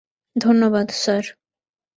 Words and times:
ধন্যবাদ, 0.35 0.87
স্যার। 0.93 1.25